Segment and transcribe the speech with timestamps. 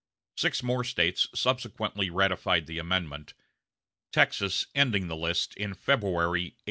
[0.35, 3.35] Six more States subsequently ratified the amendment,
[4.11, 6.59] Texas ending the list in February, 1870.